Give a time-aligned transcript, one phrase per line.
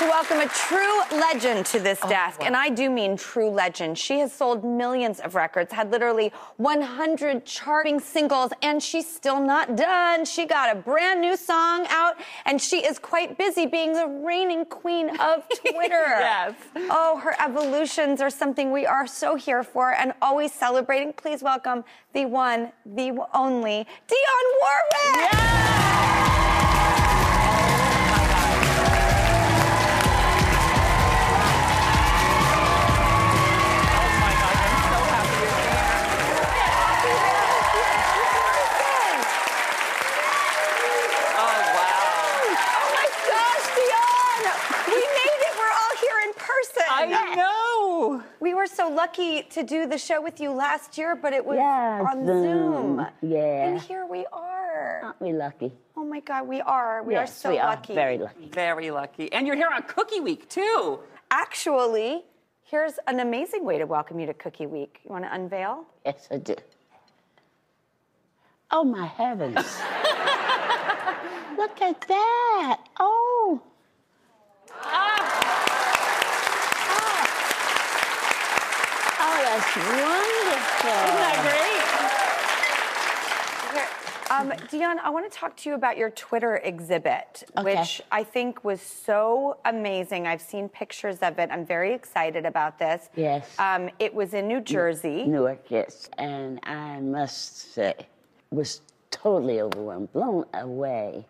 [0.00, 2.40] to welcome a true legend to this oh, desk.
[2.42, 3.98] And I do mean true legend.
[3.98, 9.76] She has sold millions of records, had literally 100 charting singles, and she's still not
[9.76, 10.24] done.
[10.24, 12.14] She got a brand new song out,
[12.46, 16.06] and she is quite busy being the reigning queen of Twitter.
[16.06, 16.54] Yes.
[16.76, 21.12] Oh, her evolutions are something we are so here for and always celebrating.
[21.12, 21.84] Please welcome
[22.14, 25.30] the one, the only, Dionne Warwick.
[25.34, 26.19] Oh
[49.04, 52.42] lucky to do the show with you last year, but it was Yeah, on Zoom.
[52.42, 53.06] Zoom.
[53.22, 53.68] Yeah.
[53.68, 55.00] And here we are.
[55.04, 55.72] Aren't we lucky?
[55.96, 57.02] Oh my God, we are.
[57.02, 57.94] We yes, are so we lucky.
[57.94, 58.48] are very lucky.
[58.52, 59.32] Very lucky.
[59.32, 60.98] And you're here on Cookie Week, too.
[61.30, 62.24] Actually,
[62.64, 65.00] here's an amazing way to welcome you to Cookie Week.
[65.04, 65.84] You want to unveil?
[66.04, 66.56] Yes, I do.
[68.70, 69.56] Oh my heavens!
[71.56, 72.80] Look at that!
[73.00, 73.62] Oh.
[79.60, 80.90] That's wonderful.
[80.90, 81.74] Isn't that
[83.74, 83.88] Here,
[84.30, 87.76] um, Dionne, I want to talk to you about your Twitter exhibit, Okay.
[87.76, 90.26] which I think was so amazing.
[90.26, 91.50] I've seen pictures of it.
[91.52, 93.10] I'm very excited about this.
[93.16, 93.54] Yes.
[93.58, 95.24] Um, it was in New Jersey.
[95.26, 96.08] Newark, yes.
[96.16, 97.94] And I must say,
[98.50, 101.26] was totally overwhelmed, blown away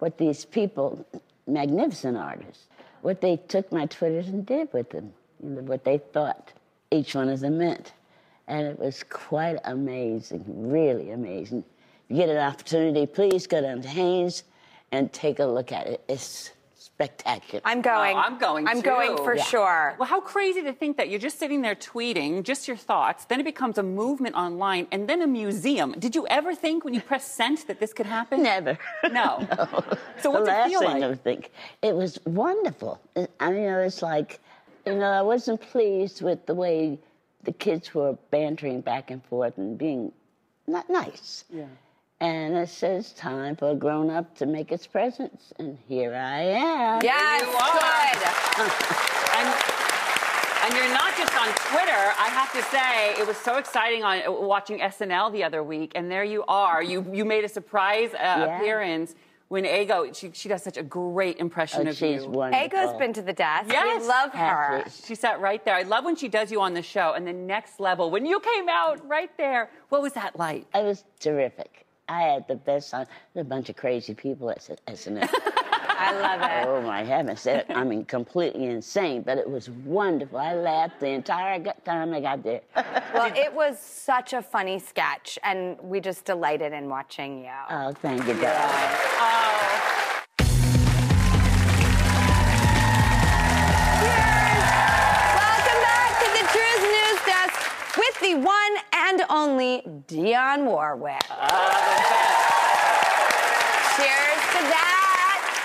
[0.00, 1.06] what these people,
[1.46, 2.66] magnificent artists,
[3.00, 6.52] what they took my Twitters and did with them, you know, what they thought
[6.90, 7.92] each one of them meant.
[8.48, 11.64] And it was quite amazing, really amazing.
[12.08, 14.42] If you get an opportunity, please go down to Haynes
[14.90, 16.02] and take a look at it.
[16.08, 17.62] It's spectacular.
[17.64, 18.16] I'm going.
[18.16, 18.82] Oh, I'm going I'm too.
[18.82, 19.44] going for Yeah.
[19.44, 19.94] sure.
[19.98, 23.38] Well, how crazy to think that you're just sitting there tweeting just your thoughts, then
[23.38, 25.92] it becomes a movement online, and then a museum.
[25.98, 28.42] Did you ever think when you press send that this could happen?
[28.42, 28.76] Never.
[29.12, 29.46] No.
[30.20, 31.02] So the what's it last feel thing like?
[31.04, 31.52] I would think.
[31.82, 33.00] It was wonderful.
[33.38, 34.40] I mean, you know, it's like,
[34.94, 36.98] you know, I wasn't pleased with the way
[37.44, 40.12] the kids were bantering back and forth and being
[40.66, 41.44] not nice.
[41.50, 41.64] Yeah.
[42.20, 46.40] And it says time for a grown up to make its presence, and here I
[46.42, 47.00] am.
[47.02, 48.66] Yes, you are.
[48.66, 48.72] good.
[49.32, 49.48] And,
[50.64, 52.12] and you're not just on Twitter.
[52.18, 55.92] I have to say, it was so exciting on uh, watching SNL the other week,
[55.94, 56.82] and there you are.
[56.82, 58.56] You you made a surprise uh, Yeah.
[58.58, 59.14] appearance
[59.50, 60.10] when Ego.
[60.12, 62.30] She, she does such a great impression Oh, of she's you.
[62.30, 62.64] wonderful.
[62.66, 63.68] Ego's been to the desk.
[63.70, 64.00] Yes.
[64.00, 64.84] We love her.
[65.04, 65.74] She sat right there.
[65.74, 67.12] I love when she does you on the show.
[67.14, 70.66] And the next level, when you came out right there, what was that like?
[70.74, 71.84] It was terrific.
[72.08, 73.06] I had the best time.
[73.34, 75.28] There's a bunch of crazy people at SNL.
[76.02, 76.68] I love it.
[76.68, 77.44] Oh my heavens!
[77.46, 80.38] It- I mean, completely insane, but it was wonderful.
[80.38, 82.62] I laughed the entire time I got there.
[83.14, 87.50] Well, it was such a funny sketch, and we just delighted in watching you.
[87.70, 88.96] Oh, thank you, darling.
[89.22, 89.86] Oh,
[94.50, 97.58] Welcome back to the Drew's News Desk
[97.96, 101.20] with the one and only Dionne Warwick.
[101.30, 101.46] Ah,
[103.96, 104.99] Cheers to that.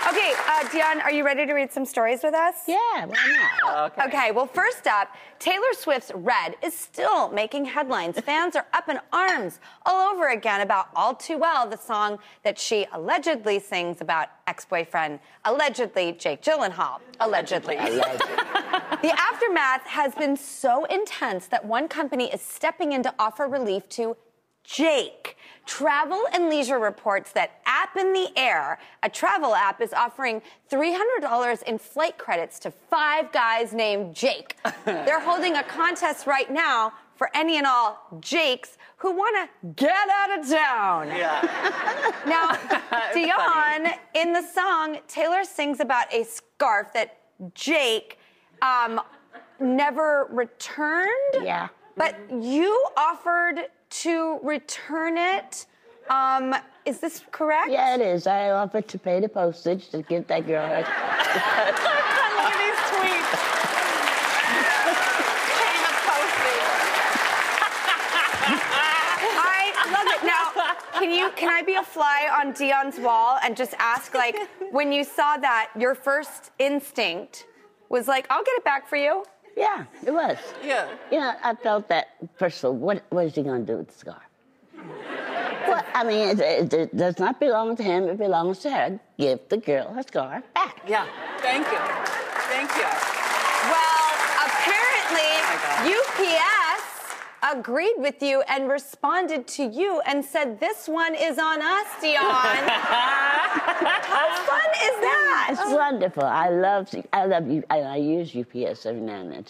[0.07, 2.53] Okay, uh, Dionne, are you ready to read some stories with us?
[2.67, 3.91] Yeah, why not?
[3.91, 4.03] okay.
[4.07, 5.07] Okay, well, first up,
[5.39, 8.19] Taylor Swift's Red is still making headlines.
[8.25, 12.59] Fans are up in arms all over again about All Too Well, the song that
[12.59, 16.99] she allegedly sings about ex boyfriend, allegedly Jake Gyllenhaal.
[17.19, 17.77] Allegedly.
[19.01, 23.87] The aftermath has been so intense that one company is stepping in to offer relief
[23.89, 24.17] to
[24.65, 25.37] Jake.
[25.65, 30.41] Travel and Leisure reports that App in the Air, a travel app, is offering
[30.71, 34.57] $300 in flight credits to five guys named Jake.
[34.85, 40.07] They're holding a contest right now for any and all Jakes who want to get
[40.09, 41.07] out of town.
[41.07, 42.11] Yeah.
[42.25, 42.49] Now,
[43.13, 47.19] Dionne, in the song, Taylor sings about a scarf that
[47.53, 48.17] Jake
[48.63, 48.99] um,
[49.59, 51.09] never returned.
[51.35, 51.67] Yeah.
[51.95, 53.67] But you offered
[54.01, 55.65] to return it.
[56.09, 56.55] Um,
[56.85, 57.71] is this correct?
[57.71, 58.27] Yeah, it is.
[58.27, 60.77] I offered to pay the postage to get that girl her.
[60.77, 63.31] Look at these tweets.
[65.55, 65.93] Paying the
[69.37, 70.21] I love it.
[70.25, 74.37] Now, can you can I be a fly on Dionne's wall and just ask like
[74.71, 77.45] when you saw that your first instinct
[77.89, 79.23] was like I'll get it back for you?
[79.55, 80.37] Yeah, it was.
[80.63, 80.87] Yeah.
[81.11, 83.77] You know, I felt that, first of all, what, what is he going to do
[83.77, 84.21] with the scar?
[85.67, 88.99] well, I mean, it, it, it does not belong to him, it belongs to her.
[89.17, 90.81] Give the girl her scar back.
[90.87, 91.07] Yeah.
[91.39, 91.79] Thank you.
[92.51, 92.89] Thank you.
[93.71, 94.11] Well,
[94.45, 95.31] apparently
[95.89, 96.83] UPS
[97.53, 102.15] agreed with you and responded to you and said this one is on us, Dionne.
[103.65, 105.47] How fun is that?
[105.51, 106.23] It's wonderful.
[106.23, 109.43] I love, I love you, and I use UPS every now and then.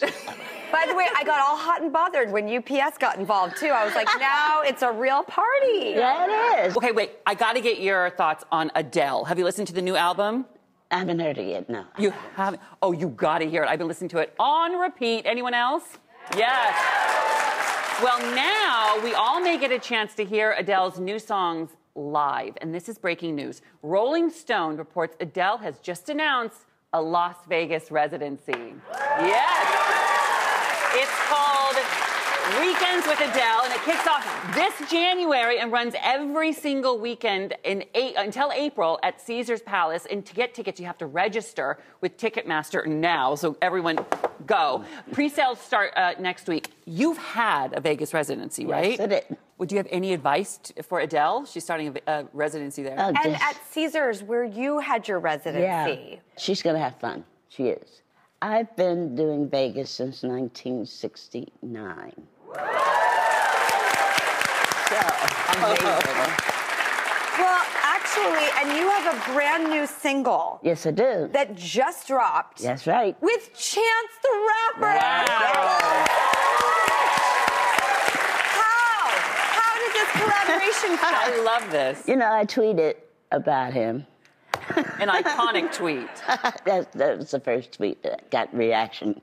[0.72, 3.68] By the way, I got all hot and bothered when UPS got involved too.
[3.68, 5.94] I was like, now it's a real party.
[5.96, 6.76] yeah, it is.
[6.76, 7.12] Okay, wait.
[7.26, 9.24] I got to get your thoughts on Adele.
[9.24, 10.44] Have you listened to the new album?
[10.90, 11.84] I haven't heard it yet, no.
[11.98, 12.62] You haven't?
[12.82, 13.68] Oh, you got to hear it.
[13.68, 15.26] I've been listening to it on repeat.
[15.26, 15.98] Anyone else?
[16.36, 17.15] Yes.
[18.02, 22.52] Well, now we all may get a chance to hear Adele's new songs live.
[22.60, 23.62] And this is breaking news.
[23.82, 28.74] Rolling Stone reports Adele has just announced a Las Vegas residency.
[28.92, 29.66] Yes.
[30.92, 31.76] It's called
[32.60, 37.84] Weekends with Adele, and it kicks off this January and runs every single weekend in
[37.94, 40.06] eight, until April at Caesar's Palace.
[40.10, 43.98] And to get tickets, you have to register with Ticketmaster now, so everyone
[44.46, 44.84] go.
[45.12, 46.68] Pre-sales start uh, next week.
[46.84, 48.90] You've had a Vegas residency, right?
[48.92, 49.36] Yes, I did.
[49.58, 51.46] Would you have any advice t- for Adele?
[51.46, 52.94] She's starting a, a residency there.
[52.96, 55.62] Oh, And at Caesars, where you had your residency.
[55.62, 57.24] Yeah, she's going to have fun.
[57.48, 58.02] She is.
[58.40, 62.12] I've been doing Vegas since 1969.
[64.88, 65.00] So,
[65.58, 66.32] amazing.
[67.38, 71.28] Well, actually, and you have a brand new single yes, I do.
[71.32, 73.16] that just dropped That's right.
[73.20, 74.96] with Chance the Rapper.
[74.96, 75.24] Wow.
[78.56, 79.10] How?
[79.58, 81.14] How did this collaboration come?
[81.14, 82.06] I love this.
[82.08, 82.94] You know, I tweeted
[83.32, 84.06] about him.
[84.98, 86.08] An iconic tweet.
[86.64, 89.20] that, that was the first tweet that got reaction.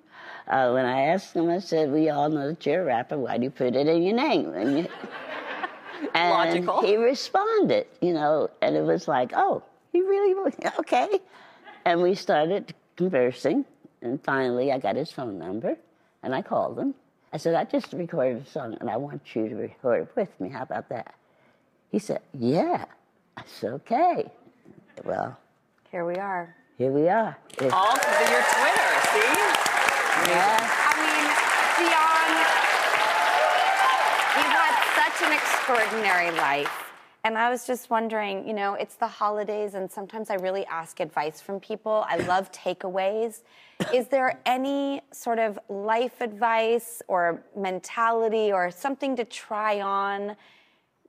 [0.47, 3.17] Uh, when I asked him, I said, "We all know that you're a rapper.
[3.17, 4.87] Why do you put it in your name?" And, you-
[6.13, 6.31] and
[6.65, 6.81] Logical.
[6.81, 10.33] he responded, you know, and it was like, "Oh, he really
[10.79, 11.19] okay."
[11.85, 13.65] And we started conversing,
[14.01, 15.77] and finally, I got his phone number,
[16.23, 16.93] and I called him.
[17.31, 20.39] I said, "I just recorded a song, and I want you to record it with
[20.41, 20.49] me.
[20.49, 21.15] How about that?"
[21.89, 22.85] He said, "Yeah."
[23.37, 24.29] I said, "Okay."
[25.05, 25.37] Well,
[25.93, 26.55] Here we are.
[26.75, 27.37] here we are.
[27.51, 29.33] It's- All to your Twitter, see?
[30.33, 30.57] yeah.
[30.89, 31.25] I mean,
[31.77, 32.33] Dionne,
[34.37, 36.89] you've had such an extraordinary life.
[37.23, 40.99] And I was just wondering, you know, it's the holidays, and sometimes I really ask
[40.99, 42.03] advice from people.
[42.09, 43.43] I love takeaways.
[43.93, 50.35] Is there any sort of life advice or mentality or something to try on?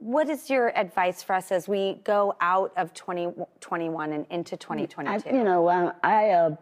[0.05, 4.59] What is your advice for us as we go out of 2021 and into I,
[4.59, 5.35] 2022?
[5.35, 6.57] you know, I, I uh,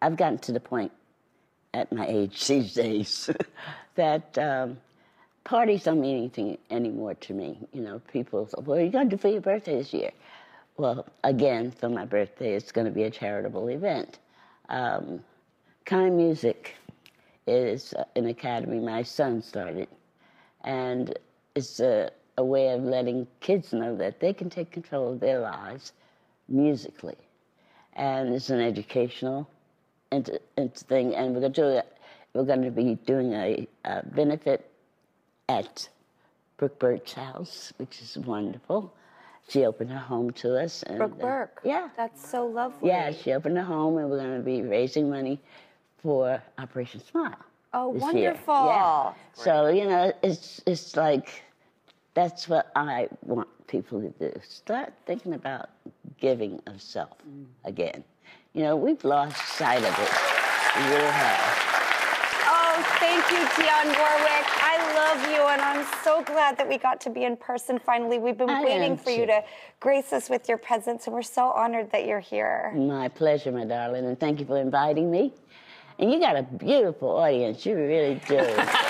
[0.00, 0.92] I've gotten to the point
[1.74, 3.28] at my age these days
[3.96, 4.78] that um,
[5.42, 7.58] parties don't mean anything anymore to me.
[7.72, 10.12] You know, people say, "What are you going to do for your birthday this year?"
[10.76, 14.20] Well, again, for my birthday, it's going to be a charitable event.
[14.68, 15.24] Um,
[15.86, 16.76] kind Music
[17.48, 19.88] is uh, an academy my son started,
[20.62, 21.18] and
[21.56, 25.40] it's a, a way of letting kids know that they can take control of their
[25.40, 25.92] lives
[26.48, 27.16] musically
[27.94, 29.48] and it's an educational
[30.10, 31.14] thing.
[31.14, 31.96] And we're going to do it.
[32.32, 34.70] We're going to be doing a, a benefit
[35.48, 35.88] at
[36.56, 38.92] Brooke Burke's house, which is wonderful.
[39.48, 40.82] She opened her home to us.
[40.84, 41.60] And, Brooke uh, Burke.
[41.64, 41.88] yeah.
[41.96, 42.88] That's so lovely.
[42.88, 45.40] Yeah, she opened her home, and we're going to be raising money
[46.02, 47.36] for Operation Smile.
[47.72, 48.00] Oh, year.
[48.00, 48.66] wonderful.
[48.66, 49.12] Yeah.
[49.34, 51.42] So you know, it's it's like
[52.14, 54.32] that's what I want people to do.
[54.46, 55.70] Start thinking about
[56.18, 57.46] giving of self mm.
[57.64, 58.04] again.
[58.52, 60.10] You know, we've lost sight of it.
[60.76, 61.80] We really have.
[62.46, 64.46] Oh, thank you, Dionne Warwick.
[64.62, 68.18] I love you, and I'm so glad that we got to be in person finally.
[68.18, 69.44] We've been I waiting for you to
[69.78, 72.72] grace us with your presence, and we're so honored that you're here.
[72.74, 75.32] My pleasure, my darling, and thank you for inviting me.
[76.00, 77.64] And you got a beautiful audience.
[77.66, 78.38] You really do.